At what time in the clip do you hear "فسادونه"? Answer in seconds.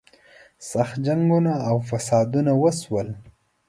1.89-2.51